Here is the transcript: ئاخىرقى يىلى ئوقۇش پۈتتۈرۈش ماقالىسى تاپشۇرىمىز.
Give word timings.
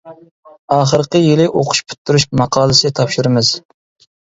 ئاخىرقى 0.75 1.21
يىلى 1.25 1.45
ئوقۇش 1.51 1.83
پۈتتۈرۈش 1.91 2.27
ماقالىسى 2.43 2.95
تاپشۇرىمىز. 3.03 3.55